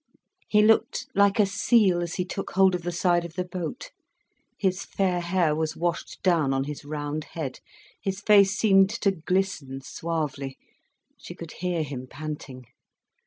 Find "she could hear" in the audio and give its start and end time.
11.19-11.83